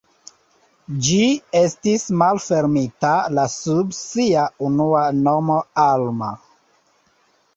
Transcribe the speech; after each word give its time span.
Ĝi 1.07 1.17
estis 1.59 2.05
malfermita 2.21 3.11
la 3.39 3.45
sub 3.55 3.93
sia 3.99 4.45
unua 4.69 5.03
nomo 5.19 5.61
Alma. 5.85 6.31